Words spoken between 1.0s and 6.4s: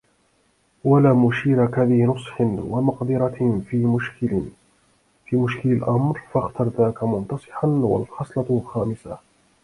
مُشِيرَ كَذِي نُصْحٍ وَمَقْدِرَةٍ فِي مُشْكِلِ الْأَمْرِ